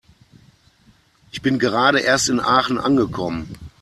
[1.31, 3.55] Ich bin gerade erst in Aachen angekommen